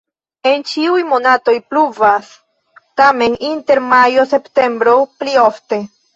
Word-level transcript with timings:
En 0.51 0.61
ĉiuj 0.69 1.03
monatoj 1.11 1.53
pluvas, 1.73 2.31
tamen 3.03 3.37
inter 3.51 3.83
majo-septembro 3.93 4.99
pli 5.21 5.39
ofte. 5.47 5.83